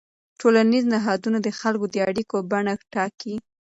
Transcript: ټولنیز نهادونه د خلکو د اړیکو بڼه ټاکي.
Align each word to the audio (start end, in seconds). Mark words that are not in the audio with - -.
ټولنیز 0.39 0.83
نهادونه 0.93 1.37
د 1.41 1.49
خلکو 1.59 1.85
د 1.89 1.95
اړیکو 2.09 2.37
بڼه 2.51 2.73
ټاکي. 2.93 3.35